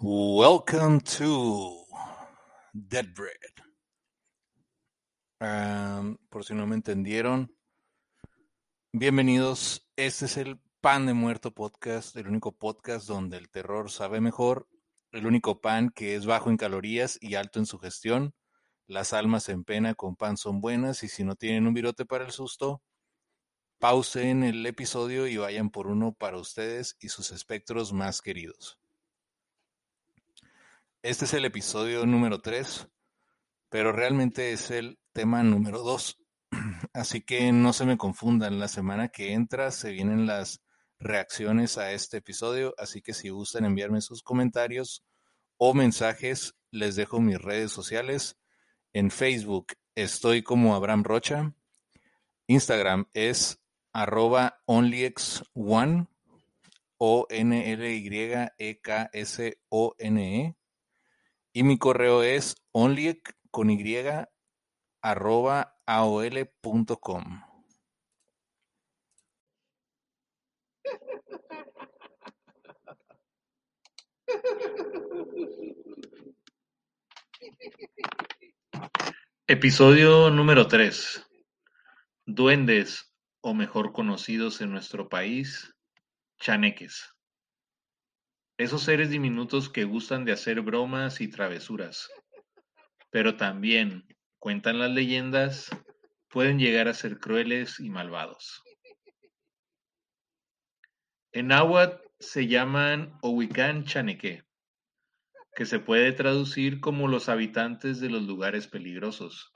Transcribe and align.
Welcome 0.00 1.00
to 1.00 1.84
Dead 2.72 3.14
Bread. 3.14 3.32
Um, 5.40 6.18
por 6.28 6.44
si 6.44 6.54
no 6.54 6.66
me 6.66 6.74
entendieron, 6.74 7.54
bienvenidos. 8.92 9.88
Este 9.94 10.24
es 10.24 10.36
el 10.36 10.60
Pan 10.80 11.06
de 11.06 11.12
Muerto 11.12 11.50
podcast, 11.50 12.16
el 12.16 12.28
único 12.28 12.52
podcast 12.52 13.08
donde 13.08 13.36
el 13.36 13.50
terror 13.50 13.90
sabe 13.90 14.20
mejor, 14.20 14.68
el 15.10 15.26
único 15.26 15.60
pan 15.60 15.90
que 15.90 16.14
es 16.14 16.24
bajo 16.24 16.50
en 16.50 16.56
calorías 16.56 17.18
y 17.20 17.34
alto 17.34 17.58
en 17.58 17.66
su 17.66 17.80
gestión. 17.80 18.32
Las 18.86 19.12
almas 19.12 19.48
en 19.48 19.64
pena 19.64 19.96
con 19.96 20.14
pan 20.14 20.36
son 20.36 20.60
buenas 20.60 21.02
y 21.02 21.08
si 21.08 21.24
no 21.24 21.34
tienen 21.34 21.66
un 21.66 21.74
virote 21.74 22.04
para 22.04 22.26
el 22.26 22.30
susto, 22.30 22.80
pausen 23.80 24.44
el 24.44 24.64
episodio 24.66 25.26
y 25.26 25.36
vayan 25.36 25.70
por 25.70 25.88
uno 25.88 26.12
para 26.12 26.38
ustedes 26.38 26.96
y 27.00 27.08
sus 27.08 27.32
espectros 27.32 27.92
más 27.92 28.22
queridos. 28.22 28.78
Este 31.02 31.24
es 31.24 31.34
el 31.34 31.44
episodio 31.44 32.06
número 32.06 32.40
3, 32.40 32.86
pero 33.68 33.90
realmente 33.90 34.52
es 34.52 34.70
el 34.70 35.00
tema 35.12 35.42
número 35.42 35.82
2. 35.82 36.18
Así 36.92 37.20
que 37.20 37.50
no 37.50 37.72
se 37.72 37.84
me 37.84 37.98
confundan, 37.98 38.60
la 38.60 38.68
semana 38.68 39.08
que 39.08 39.32
entra 39.32 39.72
se 39.72 39.90
vienen 39.90 40.26
las 40.26 40.62
reacciones 40.98 41.78
a 41.78 41.92
este 41.92 42.18
episodio, 42.18 42.74
así 42.78 43.02
que 43.02 43.14
si 43.14 43.28
gustan 43.28 43.64
enviarme 43.64 44.00
sus 44.00 44.22
comentarios 44.22 45.04
o 45.56 45.74
mensajes, 45.74 46.54
les 46.70 46.96
dejo 46.96 47.20
mis 47.20 47.40
redes 47.40 47.72
sociales. 47.72 48.38
En 48.92 49.10
Facebook 49.10 49.74
estoy 49.94 50.42
como 50.42 50.74
Abraham 50.74 51.04
Rocha, 51.04 51.54
Instagram 52.46 53.08
es 53.12 53.60
arroba 53.92 54.62
onlyx1 54.66 56.08
o 56.98 57.26
n 57.30 57.72
l 57.72 57.94
y 57.94 58.32
e 58.58 58.80
k 58.80 59.10
s 59.12 59.58
o 59.68 59.94
n 59.98 60.44
e 60.44 60.56
y 61.52 61.62
mi 61.62 61.78
correo 61.78 62.22
es 62.22 62.56
only 62.72 63.20
con 63.50 63.70
y 63.70 63.96
arroba 65.02 65.78
aol.com. 65.86 67.47
Episodio 79.46 80.30
número 80.30 80.68
3. 80.68 81.26
Duendes, 82.26 83.14
o 83.40 83.54
mejor 83.54 83.92
conocidos 83.92 84.60
en 84.60 84.70
nuestro 84.70 85.08
país, 85.08 85.74
chaneques. 86.38 87.14
Esos 88.58 88.82
seres 88.82 89.10
diminutos 89.10 89.70
que 89.70 89.84
gustan 89.84 90.24
de 90.24 90.32
hacer 90.32 90.60
bromas 90.60 91.20
y 91.20 91.28
travesuras. 91.28 92.10
Pero 93.10 93.36
también, 93.36 94.06
cuentan 94.38 94.78
las 94.78 94.90
leyendas, 94.90 95.70
pueden 96.28 96.58
llegar 96.58 96.88
a 96.88 96.94
ser 96.94 97.18
crueles 97.18 97.80
y 97.80 97.88
malvados. 97.88 98.62
En 101.32 101.46
náhuatl 101.48 102.07
se 102.20 102.46
llaman 102.46 103.18
Owican 103.22 103.84
Chaneque, 103.84 104.44
que 105.54 105.66
se 105.66 105.78
puede 105.78 106.12
traducir 106.12 106.80
como 106.80 107.08
los 107.08 107.28
habitantes 107.28 108.00
de 108.00 108.10
los 108.10 108.22
lugares 108.22 108.66
peligrosos. 108.66 109.52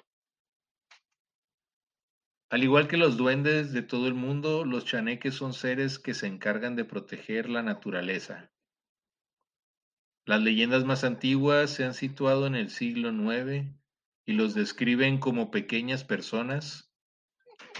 Al 2.50 2.62
igual 2.62 2.88
que 2.88 2.96
los 2.96 3.16
duendes 3.16 3.72
de 3.72 3.82
todo 3.82 4.08
el 4.08 4.14
mundo, 4.14 4.64
los 4.64 4.84
chaneques 4.84 5.34
son 5.34 5.54
seres 5.54 5.98
que 5.98 6.12
se 6.12 6.26
encargan 6.26 6.76
de 6.76 6.84
proteger 6.84 7.48
la 7.48 7.62
naturaleza, 7.62 8.52
las 10.24 10.40
leyendas 10.40 10.84
más 10.84 11.02
antiguas 11.02 11.70
se 11.70 11.84
han 11.84 11.94
situado 11.94 12.46
en 12.46 12.54
el 12.54 12.70
siglo 12.70 13.10
IX 13.10 13.74
y 14.24 14.34
los 14.34 14.54
describen 14.54 15.18
como 15.18 15.50
pequeñas 15.50 16.04
personas 16.04 16.92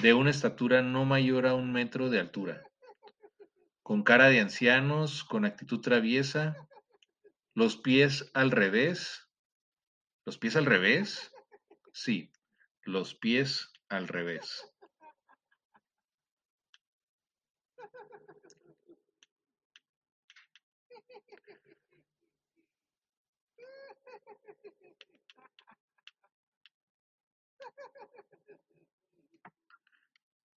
de 0.01 0.12
una 0.12 0.31
estatura 0.31 0.83
no 0.83 1.05
mayor 1.05 1.47
a 1.47 1.55
un 1.55 1.73
metro 1.73 2.11
de 2.11 2.19
altura, 2.19 2.65
con 3.93 4.05
cara 4.05 4.31
de 4.31 4.41
ancianos, 4.41 5.23
con 5.23 5.45
actitud 5.45 5.81
traviesa, 5.83 6.57
los 7.53 7.77
pies 7.77 8.31
al 8.33 8.51
revés. 8.51 9.29
¿Los 10.25 10.39
pies 10.39 10.57
al 10.57 10.65
revés? 10.65 11.31
Sí, 11.93 12.33
los 12.85 13.15
pies 13.15 13.71
al 13.91 14.09
revés. 14.09 14.65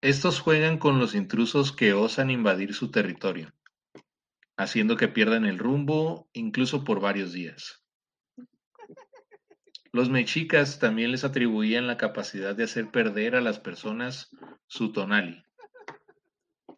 Estos 0.05 0.39
juegan 0.39 0.77
con 0.77 0.99
los 0.99 1.15
intrusos 1.15 1.71
que 1.71 1.93
osan 1.93 2.29
invadir 2.29 2.75
su 2.75 2.91
territorio, 2.91 3.51
haciendo 4.55 4.97
que 4.97 5.07
pierdan 5.07 5.45
el 5.45 5.57
rumbo 5.57 6.29
incluso 6.31 6.83
por 6.83 6.99
varios 6.99 7.33
días. 7.33 7.83
Los 9.91 10.11
mexicas 10.11 10.77
también 10.77 11.11
les 11.11 11.23
atribuían 11.23 11.87
la 11.87 11.97
capacidad 11.97 12.55
de 12.55 12.65
hacer 12.65 12.91
perder 12.91 13.35
a 13.35 13.41
las 13.41 13.59
personas 13.59 14.29
su 14.67 14.91
tonali, 14.91 15.43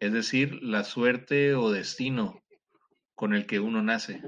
es 0.00 0.14
decir, 0.14 0.62
la 0.62 0.82
suerte 0.82 1.54
o 1.54 1.70
destino 1.70 2.42
con 3.14 3.34
el 3.34 3.44
que 3.44 3.60
uno 3.60 3.82
nace. 3.82 4.22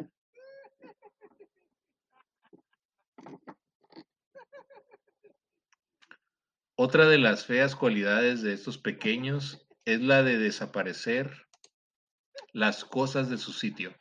Otra 6.82 7.06
de 7.06 7.18
las 7.18 7.44
feas 7.44 7.76
cualidades 7.76 8.40
de 8.40 8.54
estos 8.54 8.78
pequeños 8.78 9.68
es 9.84 10.00
la 10.00 10.22
de 10.22 10.38
desaparecer 10.38 11.46
las 12.54 12.86
cosas 12.86 13.28
de 13.28 13.36
su 13.36 13.52
sitio, 13.52 13.94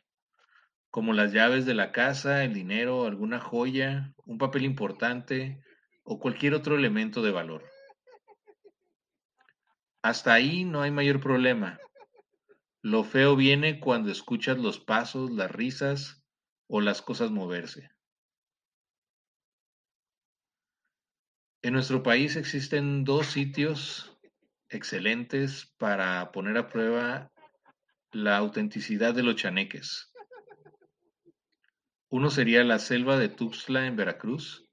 como 0.90 1.12
las 1.12 1.34
llaves 1.34 1.66
de 1.66 1.74
la 1.74 1.92
casa, 1.92 2.42
el 2.42 2.54
dinero, 2.54 3.04
alguna 3.04 3.38
joya, 3.38 4.14
un 4.24 4.38
papel 4.38 4.64
importante 4.64 5.62
o 6.04 6.18
cualquier 6.18 6.54
otro 6.54 6.74
elemento 6.74 7.20
de 7.20 7.32
valor. 7.32 7.64
Hasta 10.00 10.32
ahí 10.32 10.64
no 10.64 10.80
hay 10.80 10.90
mayor 10.90 11.20
problema. 11.20 11.78
Lo 12.80 13.04
feo 13.04 13.36
viene 13.36 13.78
cuando 13.78 14.10
escuchas 14.10 14.56
los 14.56 14.80
pasos, 14.80 15.30
las 15.30 15.50
risas 15.50 16.24
o 16.66 16.80
las 16.80 17.02
cosas 17.02 17.30
moverse. 17.30 17.90
En 21.62 21.74
nuestro 21.74 22.02
país 22.02 22.36
existen 22.36 23.04
dos 23.04 23.26
sitios 23.26 24.18
excelentes 24.70 25.66
para 25.76 26.32
poner 26.32 26.56
a 26.56 26.68
prueba 26.68 27.30
la 28.12 28.38
autenticidad 28.38 29.12
de 29.12 29.22
los 29.22 29.36
chaneques. 29.36 30.10
Uno 32.08 32.30
sería 32.30 32.64
la 32.64 32.78
selva 32.78 33.18
de 33.18 33.28
Tuxtla 33.28 33.86
en 33.86 33.96
Veracruz 33.96 34.66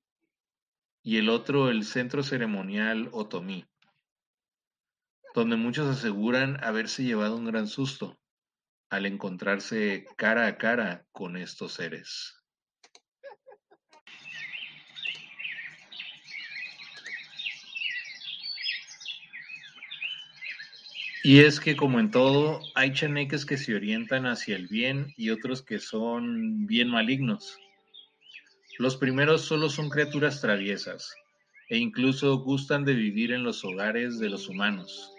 y 1.03 1.17
el 1.17 1.27
otro 1.27 1.69
el 1.69 1.83
centro 1.83 2.23
ceremonial 2.23 3.09
Otomí, 3.11 3.65
donde 5.35 5.57
muchos 5.57 5.89
aseguran 5.89 6.63
haberse 6.63 7.03
llevado 7.03 7.35
un 7.35 7.45
gran 7.45 7.67
susto 7.67 8.17
al 8.89 9.05
encontrarse 9.05 10.05
cara 10.15 10.47
a 10.47 10.57
cara 10.57 11.05
con 11.11 11.35
estos 11.35 11.73
seres. 11.73 12.36
Y 21.27 21.41
es 21.41 21.59
que 21.59 21.75
como 21.75 21.99
en 21.99 22.09
todo, 22.09 22.61
hay 22.73 22.93
chaneques 22.93 23.45
que 23.45 23.57
se 23.57 23.75
orientan 23.75 24.25
hacia 24.27 24.55
el 24.55 24.69
bien 24.69 25.13
y 25.17 25.31
otros 25.31 25.61
que 25.61 25.77
son 25.77 26.65
bien 26.65 26.87
malignos. 26.87 27.59
Los 28.79 28.95
primeros 28.95 29.41
solo 29.41 29.69
son 29.69 29.89
criaturas 29.89 30.39
traviesas 30.39 31.13
e 31.67 31.79
incluso 31.79 32.37
gustan 32.37 32.85
de 32.85 32.93
vivir 32.93 33.33
en 33.33 33.43
los 33.43 33.65
hogares 33.65 34.19
de 34.19 34.29
los 34.29 34.47
humanos. 34.47 35.11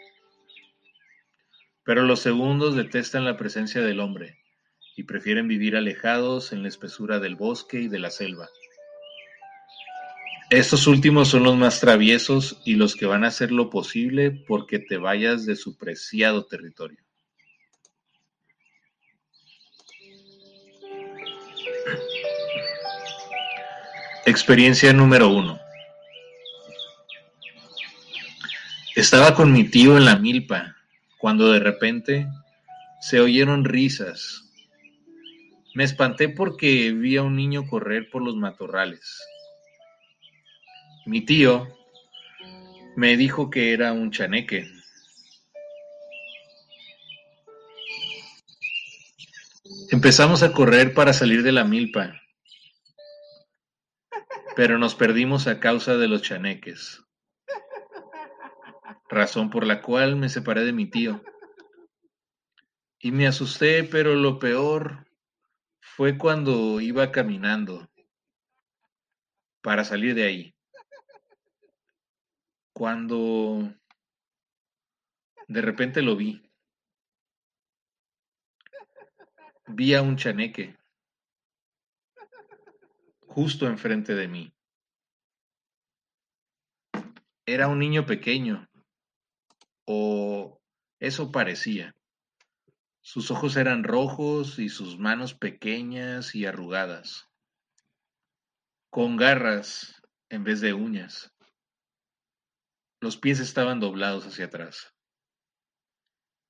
Pero 1.84 2.04
los 2.04 2.20
segundos 2.20 2.74
detestan 2.74 3.26
la 3.26 3.36
presencia 3.36 3.82
del 3.82 4.00
hombre 4.00 4.38
y 4.96 5.02
prefieren 5.02 5.46
vivir 5.46 5.76
alejados 5.76 6.54
en 6.54 6.62
la 6.62 6.68
espesura 6.68 7.20
del 7.20 7.36
bosque 7.36 7.80
y 7.80 7.88
de 7.88 7.98
la 7.98 8.10
selva. 8.10 8.48
Estos 10.50 10.86
últimos 10.86 11.28
son 11.28 11.42
los 11.42 11.58
más 11.58 11.78
traviesos 11.78 12.58
y 12.64 12.76
los 12.76 12.96
que 12.96 13.04
van 13.04 13.22
a 13.24 13.28
hacer 13.28 13.52
lo 13.52 13.68
posible 13.68 14.30
porque 14.30 14.78
te 14.78 14.96
vayas 14.96 15.44
de 15.44 15.56
su 15.56 15.76
preciado 15.76 16.46
territorio. 16.46 16.98
Experiencia 24.24 24.90
número 24.94 25.28
uno. 25.28 25.60
Estaba 28.96 29.34
con 29.34 29.52
mi 29.52 29.64
tío 29.64 29.98
en 29.98 30.06
la 30.06 30.16
milpa 30.16 30.76
cuando 31.18 31.52
de 31.52 31.60
repente 31.60 32.26
se 33.02 33.20
oyeron 33.20 33.64
risas. 33.64 34.44
Me 35.74 35.84
espanté 35.84 36.30
porque 36.30 36.90
vi 36.92 37.18
a 37.18 37.22
un 37.22 37.36
niño 37.36 37.66
correr 37.66 38.08
por 38.10 38.22
los 38.22 38.34
matorrales. 38.34 39.20
Mi 41.08 41.22
tío 41.22 41.66
me 42.94 43.16
dijo 43.16 43.48
que 43.48 43.72
era 43.72 43.94
un 43.94 44.10
chaneque. 44.10 44.70
Empezamos 49.90 50.42
a 50.42 50.52
correr 50.52 50.92
para 50.92 51.14
salir 51.14 51.42
de 51.42 51.52
la 51.52 51.64
milpa, 51.64 52.20
pero 54.54 54.76
nos 54.76 54.94
perdimos 54.94 55.46
a 55.46 55.60
causa 55.60 55.96
de 55.96 56.08
los 56.08 56.20
chaneques, 56.20 57.02
razón 59.08 59.48
por 59.48 59.66
la 59.66 59.80
cual 59.80 60.16
me 60.16 60.28
separé 60.28 60.62
de 60.62 60.74
mi 60.74 60.90
tío. 60.90 61.22
Y 62.98 63.12
me 63.12 63.26
asusté, 63.26 63.82
pero 63.82 64.14
lo 64.14 64.38
peor 64.38 65.06
fue 65.80 66.18
cuando 66.18 66.82
iba 66.82 67.10
caminando 67.12 67.88
para 69.62 69.84
salir 69.84 70.14
de 70.14 70.24
ahí. 70.24 70.57
Cuando 72.78 73.74
de 75.48 75.60
repente 75.62 76.00
lo 76.00 76.14
vi. 76.14 76.48
Vi 79.66 79.94
a 79.94 80.02
un 80.02 80.16
chaneque 80.16 80.78
justo 83.26 83.66
enfrente 83.66 84.14
de 84.14 84.28
mí. 84.28 84.54
Era 87.46 87.66
un 87.66 87.80
niño 87.80 88.06
pequeño, 88.06 88.68
o 89.84 90.60
eso 91.00 91.32
parecía. 91.32 91.96
Sus 93.00 93.32
ojos 93.32 93.56
eran 93.56 93.82
rojos 93.82 94.60
y 94.60 94.68
sus 94.68 95.00
manos 95.00 95.34
pequeñas 95.34 96.36
y 96.36 96.46
arrugadas, 96.46 97.28
con 98.88 99.16
garras 99.16 100.00
en 100.28 100.44
vez 100.44 100.60
de 100.60 100.74
uñas. 100.74 101.34
Los 103.00 103.16
pies 103.16 103.38
estaban 103.38 103.78
doblados 103.78 104.26
hacia 104.26 104.46
atrás. 104.46 104.94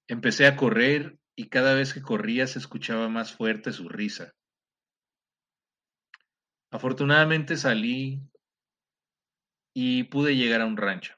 Empecé 0.07 0.47
a 0.47 0.57
correr 0.57 1.19
y 1.37 1.49
cada 1.49 1.75
vez 1.75 1.93
que 1.93 2.01
corría 2.01 2.47
se 2.47 2.59
escuchaba 2.59 3.09
más 3.09 3.35
fuerte 3.35 3.73
su 3.73 3.89
risa. 3.89 4.35
Afortunadamente 6.71 7.57
salí 7.57 8.23
y 9.75 10.05
pude 10.05 10.37
llegar 10.37 10.63
a 10.63 10.67
un 10.67 10.77
rancho. 10.77 11.15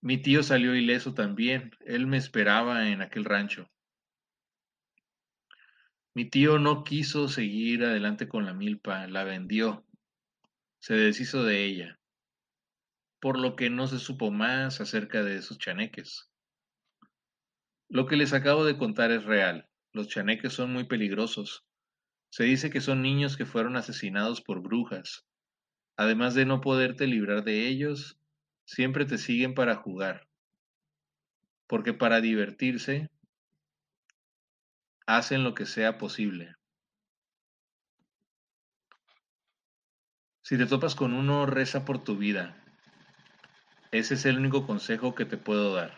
Mi 0.00 0.18
tío 0.18 0.42
salió 0.42 0.74
ileso 0.74 1.14
también, 1.14 1.72
él 1.80 2.06
me 2.06 2.18
esperaba 2.18 2.88
en 2.88 3.02
aquel 3.02 3.24
rancho. 3.24 3.70
Mi 6.14 6.28
tío 6.28 6.58
no 6.58 6.84
quiso 6.84 7.26
seguir 7.26 7.84
adelante 7.84 8.28
con 8.28 8.44
la 8.44 8.54
milpa, 8.54 9.06
la 9.08 9.24
vendió, 9.24 9.84
se 10.78 10.94
deshizo 10.94 11.42
de 11.42 11.64
ella, 11.64 11.98
por 13.24 13.38
lo 13.38 13.56
que 13.56 13.70
no 13.70 13.86
se 13.86 13.98
supo 13.98 14.30
más 14.30 14.82
acerca 14.82 15.22
de 15.22 15.40
sus 15.40 15.56
chaneques. 15.56 16.30
Lo 17.88 18.04
que 18.04 18.16
les 18.16 18.34
acabo 18.34 18.66
de 18.66 18.76
contar 18.76 19.12
es 19.12 19.24
real, 19.24 19.66
los 19.94 20.08
chaneques 20.08 20.52
son 20.52 20.74
muy 20.74 20.84
peligrosos, 20.84 21.64
se 22.28 22.44
dice 22.44 22.68
que 22.68 22.82
son 22.82 23.00
niños 23.00 23.38
que 23.38 23.46
fueron 23.46 23.76
asesinados 23.76 24.42
por 24.42 24.60
brujas. 24.60 25.24
Además 25.96 26.34
de 26.34 26.44
no 26.44 26.60
poderte 26.60 27.06
librar 27.06 27.44
de 27.44 27.66
ellos, 27.66 28.18
siempre 28.66 29.06
te 29.06 29.16
siguen 29.16 29.54
para 29.54 29.76
jugar. 29.76 30.28
Porque 31.66 31.94
para 31.94 32.20
divertirse, 32.20 33.08
hacen 35.06 35.44
lo 35.44 35.54
que 35.54 35.64
sea 35.64 35.96
posible. 35.96 36.56
Si 40.42 40.58
te 40.58 40.66
topas 40.66 40.94
con 40.94 41.14
uno, 41.14 41.46
reza 41.46 41.86
por 41.86 42.04
tu 42.04 42.18
vida. 42.18 42.60
Ese 43.94 44.14
es 44.14 44.24
el 44.24 44.38
único 44.38 44.66
consejo 44.66 45.14
que 45.14 45.24
te 45.24 45.36
puedo 45.36 45.72
dar. 45.72 45.94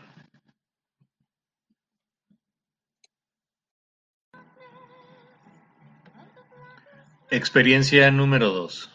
Experiencia 7.30 8.10
número 8.10 8.50
2. 8.50 8.90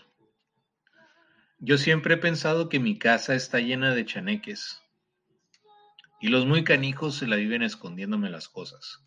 Yo 1.57 1.79
siempre 1.79 2.13
he 2.13 2.17
pensado 2.17 2.69
que 2.69 2.79
mi 2.79 2.99
casa 2.99 3.33
está 3.33 3.59
llena 3.59 3.95
de 3.95 4.05
chaneques. 4.05 4.83
Y 6.19 6.27
los 6.27 6.45
muy 6.45 6.63
canijos 6.63 7.15
se 7.15 7.25
la 7.25 7.37
viven 7.37 7.63
escondiéndome 7.63 8.29
las 8.29 8.49
cosas. 8.49 9.03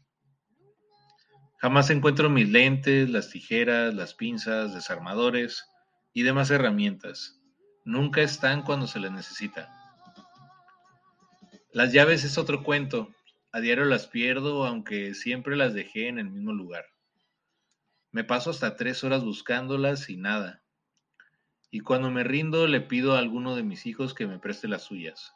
Jamás 1.58 1.91
encuentro 1.91 2.29
mis 2.29 2.49
lentes, 2.49 3.08
las 3.11 3.31
tijeras, 3.31 3.94
las 3.94 4.14
pinzas, 4.14 4.75
desarmadores 4.75 5.64
y 6.12 6.25
demás 6.25 6.50
herramientas. 6.50 7.41
Nunca 7.85 8.23
están 8.23 8.62
cuando 8.62 8.88
se 8.88 8.99
les 8.99 9.12
necesita. 9.12 9.84
Las 11.75 11.93
llaves 11.93 12.23
es 12.23 12.38
otro 12.38 12.62
cuento. 12.62 13.12
A 13.50 13.59
diario 13.59 13.85
las 13.85 14.06
pierdo, 14.06 14.65
aunque 14.65 15.12
siempre 15.12 15.56
las 15.56 15.75
dejé 15.75 16.06
en 16.06 16.21
el 16.21 16.31
mismo 16.31 16.53
lugar. 16.53 16.85
Me 18.12 18.23
paso 18.23 18.50
hasta 18.50 18.76
tres 18.76 19.03
horas 19.03 19.25
buscándolas 19.25 20.09
y 20.09 20.17
nada. 20.17 20.62
Y 21.73 21.81
cuando 21.81 22.12
me 22.12 22.23
rindo 22.23 22.69
le 22.69 22.81
pido 22.81 23.17
a 23.17 23.19
alguno 23.19 23.56
de 23.56 23.65
mis 23.65 23.87
hijos 23.87 24.15
que 24.15 24.29
me 24.29 24.38
preste 24.38 24.69
las 24.69 24.85
suyas. 24.85 25.35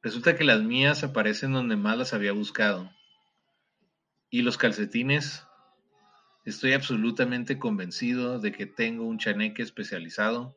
Resulta 0.00 0.34
que 0.34 0.44
las 0.44 0.62
mías 0.62 1.04
aparecen 1.04 1.52
donde 1.52 1.76
más 1.76 1.98
las 1.98 2.14
había 2.14 2.32
buscado. 2.32 2.90
Y 4.30 4.40
los 4.40 4.56
calcetines, 4.56 5.46
estoy 6.46 6.72
absolutamente 6.72 7.58
convencido 7.58 8.38
de 8.38 8.52
que 8.52 8.64
tengo 8.64 9.04
un 9.04 9.18
chaneque 9.18 9.62
especializado 9.62 10.56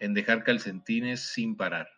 en 0.00 0.12
dejar 0.12 0.44
calcetines 0.44 1.32
sin 1.32 1.56
parar. 1.56 1.88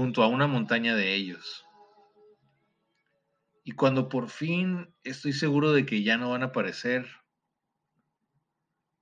Junto 0.00 0.22
a 0.22 0.28
una 0.28 0.46
montaña 0.46 0.96
de 0.96 1.14
ellos. 1.14 1.66
Y 3.64 3.72
cuando 3.72 4.08
por 4.08 4.30
fin 4.30 4.94
estoy 5.04 5.34
seguro 5.34 5.72
de 5.72 5.84
que 5.84 6.02
ya 6.02 6.16
no 6.16 6.30
van 6.30 6.42
a 6.42 6.46
aparecer, 6.46 7.06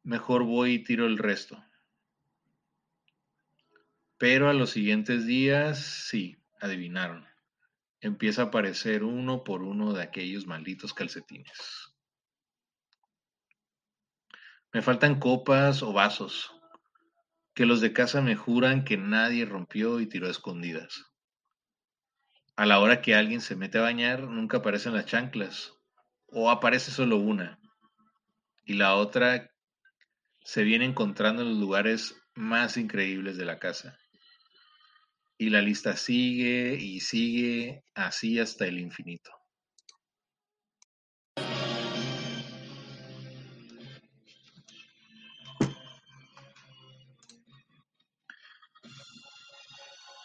mejor 0.02 0.42
voy 0.42 0.72
y 0.72 0.82
tiro 0.82 1.06
el 1.06 1.16
resto. 1.16 1.64
Pero 4.16 4.50
a 4.50 4.54
los 4.54 4.70
siguientes 4.70 5.24
días, 5.24 5.78
sí, 5.78 6.36
adivinaron. 6.60 7.28
Empieza 8.00 8.42
a 8.42 8.44
aparecer 8.46 9.04
uno 9.04 9.44
por 9.44 9.62
uno 9.62 9.92
de 9.92 10.02
aquellos 10.02 10.48
malditos 10.48 10.94
calcetines. 10.94 11.94
Me 14.72 14.82
faltan 14.82 15.20
copas 15.20 15.80
o 15.80 15.92
vasos, 15.92 16.57
que 17.58 17.66
los 17.66 17.80
de 17.80 17.92
casa 17.92 18.22
me 18.22 18.36
juran 18.36 18.84
que 18.84 18.96
nadie 18.96 19.44
rompió 19.44 19.98
y 19.98 20.06
tiró 20.06 20.30
escondidas. 20.30 21.06
A 22.54 22.66
la 22.66 22.78
hora 22.78 23.02
que 23.02 23.16
alguien 23.16 23.40
se 23.40 23.56
mete 23.56 23.78
a 23.78 23.80
bañar, 23.80 24.22
nunca 24.22 24.58
aparecen 24.58 24.94
las 24.94 25.06
chanclas, 25.06 25.72
o 26.28 26.52
aparece 26.52 26.92
solo 26.92 27.16
una, 27.16 27.58
y 28.64 28.74
la 28.74 28.94
otra 28.94 29.50
se 30.44 30.62
viene 30.62 30.84
encontrando 30.84 31.42
en 31.42 31.48
los 31.48 31.58
lugares 31.58 32.14
más 32.36 32.76
increíbles 32.76 33.36
de 33.36 33.46
la 33.46 33.58
casa. 33.58 33.98
Y 35.36 35.50
la 35.50 35.60
lista 35.60 35.96
sigue 35.96 36.76
y 36.80 37.00
sigue 37.00 37.82
así 37.96 38.38
hasta 38.38 38.68
el 38.68 38.78
infinito. 38.78 39.32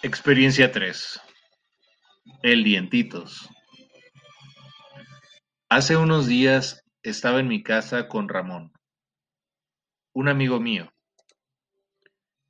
Experiencia 0.06 0.70
3. 0.70 1.22
El 2.42 2.66
Dientitos. 2.66 3.48
Hace 5.70 5.96
unos 5.96 6.28
días 6.28 6.84
estaba 7.04 7.40
en 7.40 7.48
mi 7.48 7.64
casa 7.64 8.10
con 8.10 8.28
Ramón, 8.28 8.74
un 10.14 10.28
amigo 10.28 10.60
mío, 10.60 10.92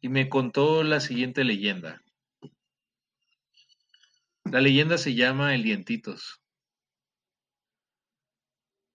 y 0.01 0.09
me 0.09 0.29
contó 0.29 0.81
la 0.81 0.99
siguiente 0.99 1.43
leyenda. 1.43 2.01
La 4.45 4.59
leyenda 4.59 4.97
se 4.97 5.13
llama 5.13 5.53
El 5.53 5.61
Dientitos. 5.61 6.41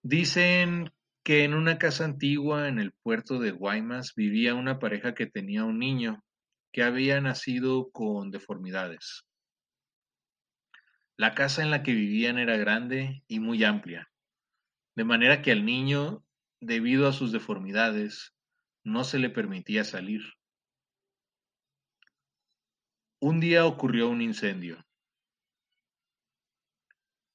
Dicen 0.03 0.91
que 1.23 1.45
en 1.45 1.55
una 1.55 1.79
casa 1.79 2.05
antigua 2.05 2.67
en 2.67 2.81
el 2.81 2.91
puerto 2.91 3.39
de 3.39 3.53
Guaymas 3.53 4.15
vivía 4.17 4.57
una 4.57 4.81
pareja 4.81 5.15
que 5.15 5.27
tenía 5.27 5.63
un 5.63 5.79
niño 5.79 6.25
que 6.73 6.83
había 6.83 7.21
nacido 7.21 7.91
con 7.91 8.31
deformidades. 8.31 9.25
La 11.17 11.35
casa 11.35 11.63
en 11.63 11.71
la 11.71 11.83
que 11.83 11.93
vivían 11.93 12.39
era 12.39 12.57
grande 12.57 13.25
y 13.27 13.41
muy 13.41 13.65
amplia, 13.65 14.11
de 14.95 15.05
manera 15.05 15.43
que 15.43 15.53
al 15.53 15.65
niño 15.65 16.25
debido 16.61 17.09
a 17.09 17.13
sus 17.13 17.33
deformidades, 17.33 18.35
no 18.85 19.05
se 19.05 19.19
le 19.19 19.31
permitía 19.31 19.85
salir. 19.85 20.23
Un 23.21 23.41
día 23.41 23.67
ocurrió 23.67 24.09
un 24.09 24.23
incendio. 24.23 24.85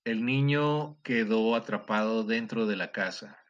El 0.05 0.25
niño 0.25 1.01
quedó 1.01 1.55
atrapado 1.55 2.23
dentro 2.23 2.65
de 2.65 2.75
la 2.75 2.91
casa. 2.91 3.42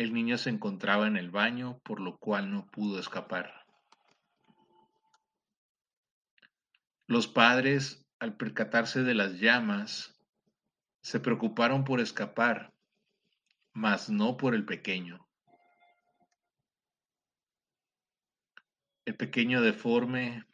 El 0.00 0.14
niño 0.14 0.38
se 0.38 0.48
encontraba 0.48 1.06
en 1.08 1.18
el 1.18 1.30
baño, 1.30 1.78
por 1.84 2.00
lo 2.00 2.16
cual 2.16 2.50
no 2.50 2.70
pudo 2.70 2.98
escapar. 2.98 3.66
Los 7.06 7.28
padres, 7.28 8.08
al 8.18 8.34
percatarse 8.34 9.02
de 9.02 9.12
las 9.12 9.34
llamas, 9.40 10.18
se 11.02 11.20
preocuparon 11.20 11.84
por 11.84 12.00
escapar, 12.00 12.72
mas 13.74 14.08
no 14.08 14.38
por 14.38 14.54
el 14.54 14.64
pequeño. 14.64 15.28
El 19.04 19.18
pequeño 19.18 19.60
deforme 19.60 20.46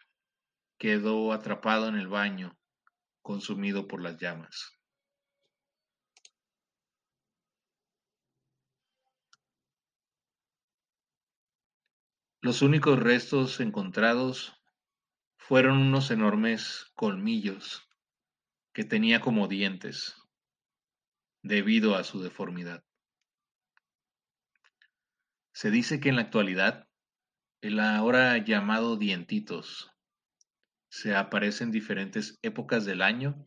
quedó 0.77 1.33
atrapado 1.33 1.87
en 1.87 1.95
el 1.95 2.09
baño, 2.09 2.59
consumido 3.23 3.87
por 3.87 4.03
las 4.03 4.19
llamas. 4.19 4.76
Los 12.47 12.63
únicos 12.63 13.01
restos 13.01 13.59
encontrados 13.59 14.55
fueron 15.37 15.79
unos 15.79 16.13
enormes 16.13 16.93
colmillos 16.95 17.89
que 18.73 18.85
tenía 18.85 19.21
como 19.21 19.49
dientes, 19.49 20.15
debido 21.43 21.97
a 21.97 22.05
su 22.05 22.23
deformidad. 22.23 22.85
Se 25.55 25.73
dice 25.73 25.99
que 25.99 26.09
en 26.09 26.15
la 26.15 26.23
actualidad 26.23 26.87
el 27.63 27.81
ahora 27.81 28.39
llamado 28.39 28.97
dientitos 28.97 29.91
se 30.89 31.17
aparece 31.17 31.65
en 31.65 31.73
diferentes 31.73 32.39
épocas 32.43 32.85
del 32.85 33.03
año 33.03 33.45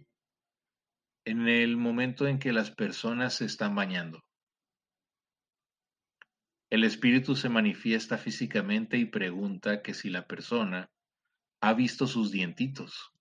en 1.24 1.48
el 1.48 1.78
momento 1.78 2.28
en 2.28 2.38
que 2.38 2.52
las 2.52 2.70
personas 2.70 3.36
se 3.36 3.46
están 3.46 3.76
bañando. 3.76 4.22
El 6.70 6.84
espíritu 6.84 7.36
se 7.36 7.50
manifiesta 7.50 8.18
físicamente 8.18 8.98
y 8.98 9.06
pregunta 9.06 9.82
que 9.82 9.96
si 9.96 10.10
la 10.10 10.28
persona 10.28 10.92
ha 11.62 11.74
visto 11.74 12.06
sus 12.06 12.32
dientitos. 12.32 13.12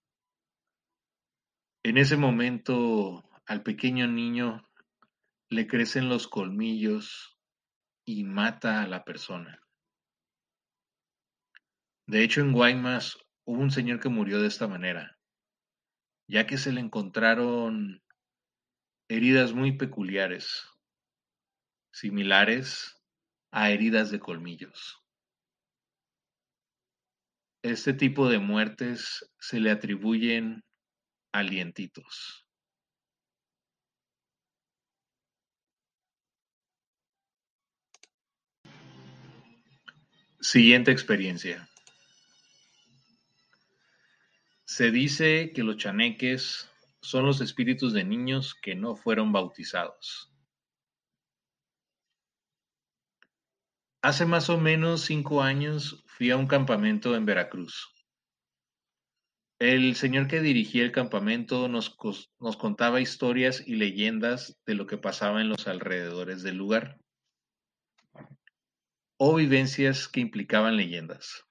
En 1.82 1.96
ese 1.96 2.18
momento 2.18 3.24
al 3.46 3.62
pequeño 3.62 4.06
niño 4.06 4.68
le 5.48 5.66
crecen 5.66 6.10
los 6.10 6.28
colmillos 6.28 7.38
y 8.04 8.24
mata 8.24 8.82
a 8.82 8.86
la 8.86 9.04
persona. 9.04 9.62
De 12.06 12.22
hecho, 12.22 12.42
en 12.42 12.52
Guaymas 12.52 13.18
hubo 13.44 13.62
un 13.62 13.70
señor 13.70 14.00
que 14.00 14.10
murió 14.10 14.40
de 14.42 14.48
esta 14.48 14.68
manera, 14.68 15.18
ya 16.26 16.46
que 16.46 16.58
se 16.58 16.72
le 16.72 16.80
encontraron 16.80 18.02
heridas 19.08 19.54
muy 19.54 19.72
peculiares, 19.72 20.68
similares 21.92 22.97
a 23.50 23.70
heridas 23.70 24.10
de 24.10 24.20
colmillos. 24.20 25.02
Este 27.62 27.92
tipo 27.92 28.28
de 28.28 28.38
muertes 28.38 29.30
se 29.38 29.60
le 29.60 29.70
atribuyen 29.70 30.64
alientitos. 31.32 32.46
Siguiente 40.40 40.92
experiencia. 40.92 41.68
Se 44.64 44.92
dice 44.92 45.52
que 45.52 45.64
los 45.64 45.76
chaneques 45.78 46.70
son 47.00 47.26
los 47.26 47.40
espíritus 47.40 47.92
de 47.92 48.04
niños 48.04 48.54
que 48.54 48.76
no 48.76 48.94
fueron 48.94 49.32
bautizados. 49.32 50.32
Hace 54.08 54.24
más 54.24 54.48
o 54.48 54.56
menos 54.56 55.02
cinco 55.02 55.42
años 55.42 56.02
fui 56.06 56.30
a 56.30 56.38
un 56.38 56.46
campamento 56.46 57.14
en 57.14 57.26
Veracruz. 57.26 57.94
El 59.58 59.96
señor 59.96 60.28
que 60.28 60.40
dirigía 60.40 60.82
el 60.82 60.92
campamento 60.92 61.68
nos, 61.68 61.94
nos, 62.40 62.56
contaba 62.56 63.02
historias 63.02 63.62
y 63.66 63.74
leyendas 63.74 64.58
de 64.64 64.76
lo 64.76 64.86
que 64.86 64.96
pasaba 64.96 65.42
en 65.42 65.50
los 65.50 65.68
alrededores 65.68 66.42
del 66.42 66.56
lugar, 66.56 66.98
o 69.18 69.34
vivencias 69.34 70.08
que 70.08 70.20
implicaban 70.20 70.78
leyendas. 70.78 71.44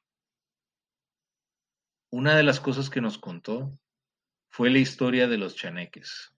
Una 2.09 2.35
de 2.35 2.41
las 2.41 2.59
cosas 2.59 2.89
que 2.89 3.01
nos 3.01 3.19
contó 3.19 3.79
fue 4.49 4.71
la 4.71 4.79
historia 4.79 5.27
de 5.27 5.37
los 5.37 5.55
chaneques. 5.55 6.35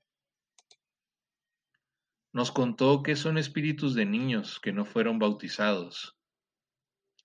Nos 2.31 2.51
contó 2.51 3.03
que 3.03 3.15
son 3.15 3.37
espíritus 3.37 3.95
de 3.95 4.05
niños 4.05 4.59
que 4.59 4.71
no 4.71 4.85
fueron 4.85 5.19
bautizados 5.19 6.17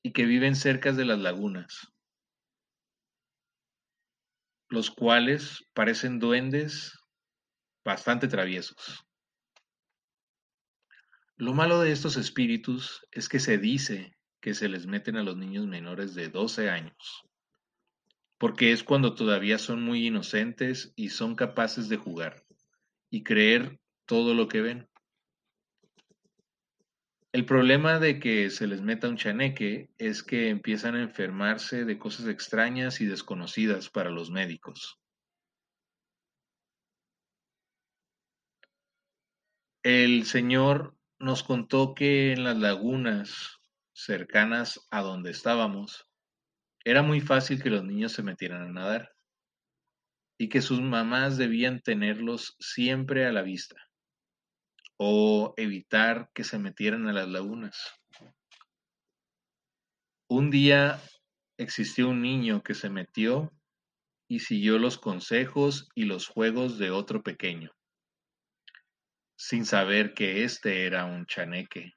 y 0.03 0.13
que 0.13 0.25
viven 0.25 0.57
cerca 0.57 0.93
de 0.93 1.05
las 1.05 1.19
lagunas, 1.19 1.93
los 4.69 4.91
cuales 4.91 5.65
parecen 5.75 6.19
duendes 6.19 6.99
bastante 7.85 8.29
traviesos. 8.29 9.05
Lo 11.37 11.53
malo 11.53 11.81
de 11.81 11.93
estos 11.93 12.17
espíritus 12.17 13.07
es 13.11 13.29
que 13.29 13.41
se 13.41 13.59
dice 13.59 14.17
que 14.41 14.55
se 14.55 14.69
les 14.69 14.87
meten 14.87 15.17
a 15.17 15.23
los 15.23 15.37
niños 15.37 15.67
menores 15.67 16.15
de 16.15 16.29
12 16.29 16.71
años 16.71 17.25
porque 18.39 18.73
es 18.73 18.85
cuando 18.85 19.15
todavía 19.15 19.59
son 19.59 19.83
muy 19.83 20.07
inocentes 20.07 20.93
y 20.97 21.09
son 21.11 21.35
capaces 21.35 21.89
de 21.89 21.97
jugar 21.97 22.45
y 23.11 23.23
creer 23.23 23.81
todo 24.07 24.35
lo 24.35 24.49
que 24.49 24.61
ven. 24.61 24.87
El 27.35 27.47
problema 27.47 27.99
de 27.99 28.21
que 28.21 28.49
se 28.49 28.69
les 28.69 28.81
meta 28.81 29.09
un 29.09 29.17
chaneque 29.17 29.91
es 29.99 30.23
que 30.23 30.50
empiezan 30.50 30.95
a 30.95 31.03
enfermarse 31.03 31.85
de 31.85 31.99
cosas 31.99 32.29
extrañas 32.29 33.00
y 33.00 33.07
desconocidas 33.07 33.91
para 33.91 34.11
los 34.11 34.31
médicos. 34.31 35.00
El 39.83 40.26
Señor 40.26 40.97
nos 41.19 41.43
contó 41.43 41.97
que 41.97 42.31
en 42.31 42.45
las 42.45 42.57
lagunas 42.57 43.59
cercanas 43.93 44.87
a 44.93 45.03
donde 45.03 45.33
estábamos, 45.33 46.09
era 46.85 47.03
muy 47.03 47.21
fácil 47.21 47.61
que 47.61 47.71
los 47.71 47.83
niños 47.83 48.12
se 48.12 48.23
metieran 48.23 48.62
a 48.62 48.73
nadar 48.73 49.12
y 50.38 50.49
que 50.49 50.62
sus 50.62 50.81
mamás 50.81 51.37
debían 51.37 51.81
tenerlos 51.81 52.55
siempre 52.61 53.26
a 53.26 53.33
la 53.33 53.43
vista 53.43 53.84
o 54.97 55.55
evitar 55.57 56.31
que 56.35 56.45
se 56.45 56.59
metieran 56.59 57.09
a 57.09 57.13
las 57.13 57.29
lagunas. 57.29 57.93
Un 60.29 60.51
día 60.51 61.01
existió 61.59 62.09
un 62.09 62.23
niño 62.23 62.63
que 62.63 62.75
se 62.75 62.91
metió 62.91 63.53
y 64.29 64.41
siguió 64.41 64.79
los 64.79 64.99
consejos 64.99 65.89
y 65.95 66.05
los 66.05 66.29
juegos 66.29 66.79
de 66.79 66.91
otro 66.91 67.23
pequeño, 67.23 67.71
sin 69.37 69.67
saber 69.67 70.15
que 70.15 70.45
éste 70.45 70.87
era 70.87 71.05
un 71.05 71.27
chaneque. 71.27 71.93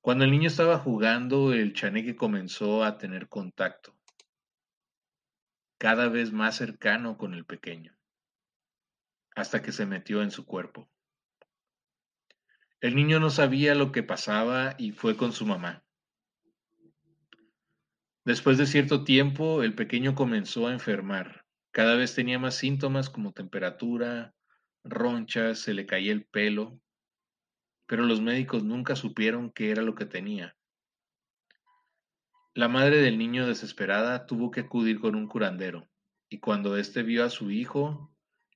Cuando 0.00 0.24
el 0.24 0.30
niño 0.30 0.48
estaba 0.48 0.78
jugando, 0.78 1.52
el 1.52 1.74
chaneque 1.74 2.16
comenzó 2.16 2.82
a 2.84 2.98
tener 2.98 3.28
contacto, 3.28 3.96
cada 5.78 6.08
vez 6.08 6.32
más 6.32 6.56
cercano 6.56 7.16
con 7.16 7.34
el 7.34 7.44
pequeño, 7.44 7.96
hasta 9.34 9.62
que 9.62 9.72
se 9.72 9.86
metió 9.86 10.22
en 10.22 10.30
su 10.30 10.44
cuerpo. 10.44 10.90
El 12.80 12.96
niño 12.96 13.20
no 13.20 13.30
sabía 13.30 13.74
lo 13.74 13.92
que 13.92 14.02
pasaba 14.02 14.74
y 14.78 14.92
fue 14.92 15.16
con 15.16 15.32
su 15.32 15.46
mamá. 15.46 15.84
Después 18.24 18.58
de 18.58 18.66
cierto 18.66 19.04
tiempo, 19.04 19.62
el 19.62 19.74
pequeño 19.74 20.14
comenzó 20.14 20.66
a 20.66 20.72
enfermar. 20.72 21.44
Cada 21.70 21.96
vez 21.96 22.14
tenía 22.14 22.38
más 22.38 22.56
síntomas 22.56 23.08
como 23.10 23.32
temperatura, 23.32 24.34
ronchas, 24.84 25.58
se 25.58 25.74
le 25.74 25.86
caía 25.86 26.12
el 26.12 26.24
pelo 26.26 26.82
pero 27.92 28.04
los 28.04 28.22
médicos 28.22 28.64
nunca 28.64 28.96
supieron 28.96 29.50
qué 29.50 29.70
era 29.70 29.82
lo 29.82 29.94
que 29.94 30.06
tenía. 30.06 30.56
La 32.54 32.66
madre 32.66 33.02
del 33.02 33.18
niño 33.18 33.46
desesperada 33.46 34.24
tuvo 34.24 34.50
que 34.50 34.60
acudir 34.60 34.98
con 34.98 35.14
un 35.14 35.26
curandero, 35.26 35.88
y 36.30 36.40
cuando 36.40 36.78
éste 36.78 37.02
vio 37.02 37.22
a 37.22 37.28
su 37.28 37.50
hijo, 37.50 38.11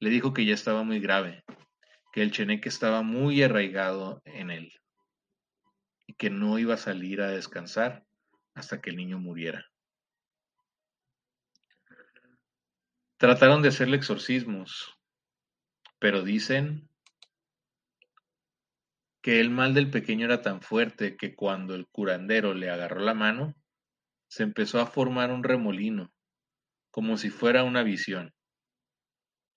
le 0.06 0.12
dijo 0.12 0.32
que 0.32 0.44
ya 0.44 0.54
estaba 0.54 0.84
muy 0.84 1.00
grave, 1.00 1.42
que 2.12 2.22
el 2.22 2.30
cheneque 2.30 2.68
estaba 2.68 3.02
muy 3.02 3.42
arraigado 3.42 4.22
en 4.24 4.52
él, 4.52 4.72
y 6.06 6.14
que 6.14 6.30
no 6.30 6.60
iba 6.60 6.74
a 6.74 6.76
salir 6.76 7.20
a 7.20 7.32
descansar 7.32 8.04
hasta 8.54 8.80
que 8.80 8.90
el 8.90 8.96
niño 8.98 9.18
muriera. 9.18 9.66
Trataron 13.16 13.62
de 13.62 13.70
hacerle 13.70 13.96
exorcismos, 13.96 14.96
pero 15.98 16.22
dicen 16.22 16.88
que 19.22 19.40
el 19.40 19.50
mal 19.50 19.74
del 19.74 19.90
pequeño 19.90 20.26
era 20.26 20.40
tan 20.40 20.62
fuerte 20.62 21.16
que 21.16 21.34
cuando 21.34 21.74
el 21.74 21.88
curandero 21.88 22.54
le 22.54 22.70
agarró 22.70 23.00
la 23.00 23.14
mano, 23.14 23.56
se 24.28 24.44
empezó 24.44 24.78
a 24.78 24.86
formar 24.86 25.32
un 25.32 25.42
remolino, 25.42 26.12
como 26.92 27.16
si 27.16 27.28
fuera 27.28 27.64
una 27.64 27.82
visión. 27.82 28.35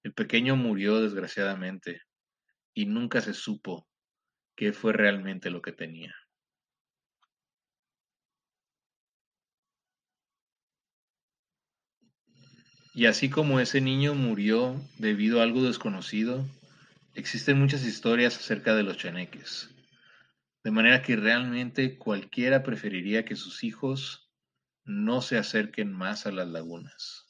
El 0.03 0.13
pequeño 0.13 0.55
murió 0.55 1.01
desgraciadamente 1.01 2.01
y 2.73 2.85
nunca 2.85 3.21
se 3.21 3.33
supo 3.33 3.87
qué 4.55 4.73
fue 4.73 4.93
realmente 4.93 5.49
lo 5.49 5.61
que 5.61 5.71
tenía. 5.71 6.15
Y 12.93 13.05
así 13.05 13.29
como 13.29 13.59
ese 13.59 13.81
niño 13.81 14.15
murió 14.15 14.75
debido 14.97 15.39
a 15.39 15.43
algo 15.43 15.63
desconocido, 15.63 16.45
existen 17.13 17.59
muchas 17.59 17.85
historias 17.85 18.37
acerca 18.37 18.75
de 18.75 18.83
los 18.83 18.97
chaneques. 18.97 19.69
De 20.63 20.71
manera 20.71 21.01
que 21.01 21.15
realmente 21.15 21.97
cualquiera 21.97 22.63
preferiría 22.63 23.25
que 23.25 23.35
sus 23.35 23.63
hijos 23.63 24.29
no 24.83 25.21
se 25.21 25.37
acerquen 25.37 25.93
más 25.93 26.25
a 26.25 26.31
las 26.31 26.47
lagunas. 26.47 27.28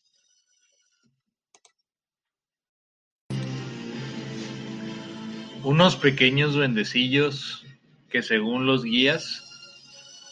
Unos 5.63 5.97
pequeños 5.97 6.53
duendecillos 6.53 7.65
que 8.09 8.23
según 8.23 8.65
los 8.65 8.85
guías 8.85 9.45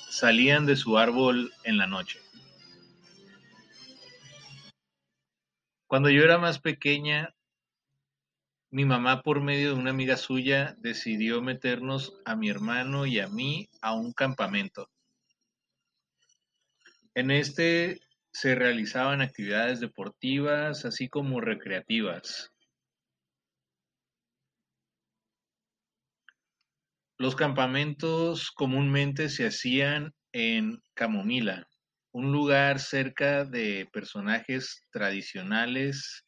salían 0.10 0.66
de 0.66 0.78
su 0.78 0.98
árbol 0.98 1.52
en 1.66 1.78
la 1.78 1.86
noche. 1.86 2.22
Cuando 5.86 6.10
yo 6.10 6.24
era 6.24 6.38
más 6.38 6.60
pequeña, 6.60 7.36
mi 8.72 8.86
mamá 8.86 9.22
por 9.22 9.42
medio 9.42 9.74
de 9.74 9.80
una 9.80 9.90
amiga 9.90 10.16
suya 10.16 10.76
decidió 10.80 11.42
meternos 11.42 12.14
a 12.24 12.38
mi 12.38 12.50
hermano 12.50 13.06
y 13.06 13.20
a 13.20 13.28
mí 13.28 13.70
a 13.82 13.94
un 13.94 14.14
campamento. 14.14 14.90
En 17.16 17.32
este 17.32 18.00
se 18.32 18.56
realizaban 18.56 19.22
actividades 19.22 19.82
deportivas 19.82 20.86
así 20.86 21.10
como 21.10 21.42
recreativas. 21.42 22.54
Los 27.20 27.36
campamentos 27.36 28.52
comúnmente 28.52 29.30
se 29.30 29.48
hacían 29.48 30.14
en 30.34 30.84
Camomila, 30.94 31.68
un 32.12 32.32
lugar 32.32 32.80
cerca 32.80 33.44
de 33.44 33.90
personajes 33.92 34.86
tradicionales 34.92 36.28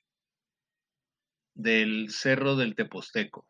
del 1.54 2.10
Cerro 2.10 2.56
del 2.56 2.74
Teposteco, 2.74 3.48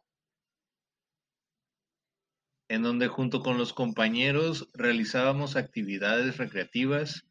en 2.67 2.83
donde 2.83 3.07
junto 3.07 3.41
con 3.41 3.57
los 3.57 3.71
compañeros 3.71 4.67
realizábamos 4.73 5.55
actividades 5.55 6.35
recreativas 6.35 7.23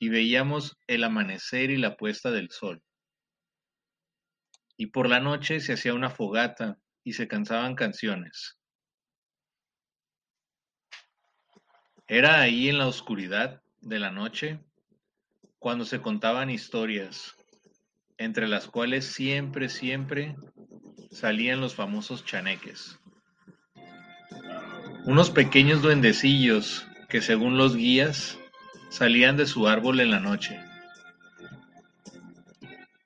y 0.00 0.08
veíamos 0.08 0.76
el 0.88 1.04
amanecer 1.04 1.70
y 1.70 1.76
la 1.76 1.96
puesta 1.96 2.32
del 2.32 2.50
sol. 2.50 2.82
Y 4.76 4.86
por 4.86 5.08
la 5.08 5.20
noche 5.20 5.60
se 5.60 5.74
hacía 5.74 5.94
una 5.94 6.10
fogata 6.10 6.76
y 7.04 7.12
se 7.12 7.28
cantaban 7.28 7.76
canciones. 7.76 8.58
Era 12.06 12.40
ahí 12.40 12.68
en 12.68 12.76
la 12.76 12.86
oscuridad 12.86 13.62
de 13.80 13.98
la 13.98 14.10
noche 14.10 14.60
cuando 15.58 15.86
se 15.86 16.02
contaban 16.02 16.50
historias, 16.50 17.34
entre 18.18 18.46
las 18.46 18.66
cuales 18.66 19.06
siempre, 19.06 19.70
siempre 19.70 20.36
salían 21.10 21.62
los 21.62 21.74
famosos 21.74 22.22
chaneques. 22.26 22.98
Unos 25.06 25.30
pequeños 25.30 25.80
duendecillos 25.80 26.86
que 27.08 27.22
según 27.22 27.56
los 27.56 27.74
guías 27.74 28.38
salían 28.90 29.38
de 29.38 29.46
su 29.46 29.66
árbol 29.66 30.00
en 30.00 30.10
la 30.10 30.20
noche. 30.20 30.60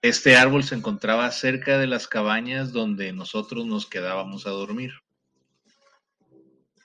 Este 0.02 0.36
árbol 0.36 0.64
se 0.64 0.74
encontraba 0.74 1.30
cerca 1.30 1.78
de 1.78 1.86
las 1.86 2.08
cabañas 2.08 2.72
donde 2.72 3.12
nosotros 3.12 3.64
nos 3.64 3.86
quedábamos 3.86 4.46
a 4.48 4.50
dormir. 4.50 4.90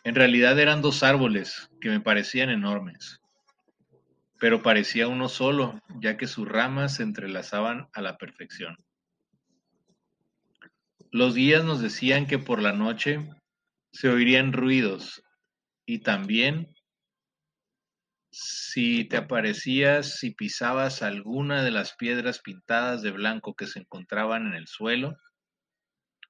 En 0.03 0.15
realidad 0.15 0.59
eran 0.59 0.81
dos 0.81 1.01
árboles 1.01 1.69
que 1.79 1.89
me 1.89 2.01
parecían 2.01 2.49
enormes, 2.49 3.21
pero 4.39 4.61
parecía 4.61 5.07
uno 5.07 5.29
solo, 5.29 5.81
ya 6.01 6.17
que 6.17 6.27
sus 6.27 6.47
ramas 6.47 6.95
se 6.95 7.03
entrelazaban 7.03 7.87
a 7.93 8.01
la 8.01 8.17
perfección. 8.17 8.75
Los 11.11 11.35
guías 11.35 11.63
nos 11.63 11.81
decían 11.81 12.27
que 12.27 12.39
por 12.39 12.61
la 12.61 12.73
noche 12.73 13.29
se 13.93 14.09
oirían 14.09 14.51
ruidos 14.51 15.23
y 15.85 15.99
también 15.99 16.73
si 18.31 19.05
te 19.05 19.17
aparecías 19.17 20.17
si 20.17 20.31
pisabas 20.31 21.03
alguna 21.03 21.63
de 21.63 21.69
las 21.69 21.95
piedras 21.95 22.41
pintadas 22.41 23.03
de 23.03 23.11
blanco 23.11 23.53
que 23.53 23.67
se 23.67 23.79
encontraban 23.79 24.47
en 24.47 24.53
el 24.55 24.67
suelo, 24.67 25.15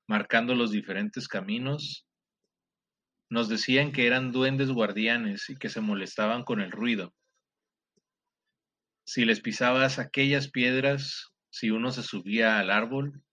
marcando 0.06 0.54
los 0.54 0.72
diferentes 0.72 1.30
caminos, 1.30 2.03
nos 3.34 3.50
decían 3.50 3.92
que 3.92 4.06
eran 4.06 4.32
duendes 4.32 4.70
guardianes 4.70 5.50
y 5.50 5.56
que 5.56 5.68
se 5.68 5.82
molestaban 5.82 6.44
con 6.44 6.62
el 6.62 6.70
ruido. 6.70 7.16
Si 9.08 9.26
les 9.26 9.42
pisabas 9.42 9.98
aquellas 9.98 10.52
piedras, 10.52 11.34
si 11.50 11.72
uno 11.72 11.92
se 11.92 12.04
subía 12.04 12.60
al 12.60 12.70
árbol, 12.70 13.24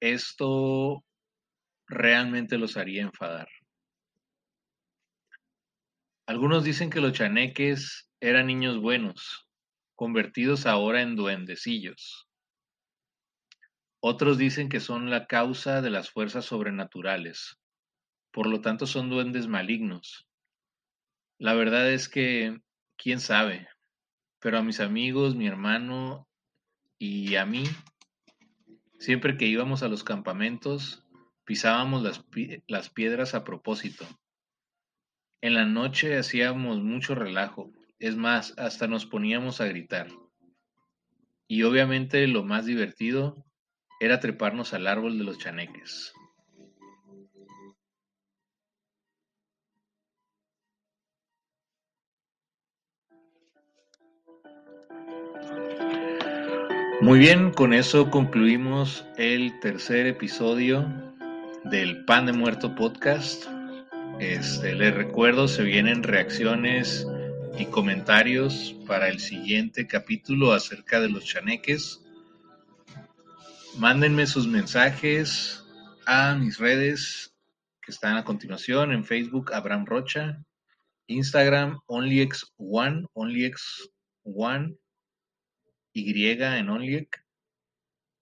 esto 0.00 1.02
realmente 1.86 2.58
los 2.58 2.76
haría 2.76 3.00
enfadar. 3.00 3.48
Algunos 6.26 6.64
dicen 6.64 6.90
que 6.90 7.00
los 7.00 7.14
chaneques 7.14 8.10
eran 8.20 8.48
niños 8.48 8.82
buenos, 8.82 9.48
convertidos 9.94 10.66
ahora 10.66 11.00
en 11.00 11.16
duendecillos. 11.16 12.28
Otros 14.00 14.36
dicen 14.36 14.68
que 14.68 14.80
son 14.80 15.08
la 15.08 15.26
causa 15.26 15.80
de 15.80 15.88
las 15.88 16.10
fuerzas 16.10 16.44
sobrenaturales, 16.44 17.58
por 18.30 18.46
lo 18.46 18.60
tanto 18.60 18.86
son 18.86 19.10
duendes 19.10 19.46
malignos. 19.46 20.28
La 21.38 21.54
verdad 21.54 21.90
es 21.92 22.08
que, 22.08 22.60
quién 22.96 23.20
sabe, 23.20 23.68
pero 24.40 24.58
a 24.58 24.62
mis 24.62 24.80
amigos, 24.80 25.36
mi 25.36 25.46
hermano 25.46 26.28
y 26.98 27.36
a 27.36 27.46
mí, 27.46 27.64
siempre 28.98 29.36
que 29.36 29.46
íbamos 29.46 29.82
a 29.82 29.88
los 29.88 30.04
campamentos, 30.04 31.06
pisábamos 31.44 32.02
las, 32.02 32.24
las 32.66 32.90
piedras 32.90 33.34
a 33.34 33.44
propósito. 33.44 34.06
En 35.40 35.54
la 35.54 35.64
noche 35.64 36.18
hacíamos 36.18 36.80
mucho 36.80 37.14
relajo, 37.14 37.70
es 37.98 38.16
más, 38.16 38.58
hasta 38.58 38.86
nos 38.88 39.06
poníamos 39.06 39.60
a 39.60 39.66
gritar. 39.66 40.08
Y 41.46 41.62
obviamente 41.62 42.26
lo 42.26 42.44
más 42.44 42.66
divertido 42.66 43.44
era 44.00 44.20
treparnos 44.20 44.74
al 44.74 44.86
árbol 44.86 45.18
de 45.18 45.24
los 45.24 45.38
chaneques. 45.38 46.12
Muy 57.00 57.20
bien, 57.20 57.52
con 57.52 57.72
eso 57.72 58.10
concluimos 58.10 59.06
el 59.16 59.60
tercer 59.60 60.08
episodio 60.08 60.84
del 61.62 62.04
Pan 62.04 62.26
de 62.26 62.32
Muerto 62.32 62.74
podcast. 62.74 63.44
Este, 64.18 64.74
les 64.74 64.92
recuerdo, 64.92 65.46
se 65.46 65.62
vienen 65.62 66.02
reacciones 66.02 67.06
y 67.56 67.66
comentarios 67.66 68.74
para 68.88 69.08
el 69.08 69.20
siguiente 69.20 69.86
capítulo 69.86 70.52
acerca 70.52 70.98
de 70.98 71.08
los 71.08 71.24
chaneques. 71.24 72.02
Mándenme 73.76 74.26
sus 74.26 74.48
mensajes 74.48 75.64
a 76.04 76.34
mis 76.34 76.58
redes 76.58 77.32
que 77.80 77.92
están 77.92 78.16
a 78.16 78.24
continuación 78.24 78.90
en 78.90 79.04
Facebook 79.04 79.54
Abraham 79.54 79.86
Rocha, 79.86 80.42
Instagram 81.06 81.78
OnlyX1, 81.86 83.08
OnlyX1 83.14 84.76
y 85.92 86.12
en 86.58 86.68
Onliek. 86.68 87.24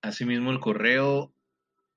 Asimismo 0.02 0.50
el 0.50 0.60
correo 0.60 1.34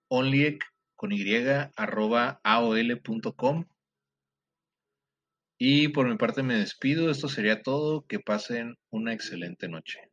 onliek 0.07 0.63
con 0.95 1.11
y 1.11 1.71
arroba 1.75 2.41
aol.com. 2.43 3.65
Y 5.57 5.89
por 5.89 6.07
mi 6.07 6.17
parte 6.17 6.43
me 6.43 6.55
despido. 6.55 7.09
Esto 7.11 7.27
sería 7.27 7.61
todo. 7.61 8.05
Que 8.07 8.19
pasen 8.19 8.77
una 8.89 9.13
excelente 9.13 9.67
noche. 9.67 10.08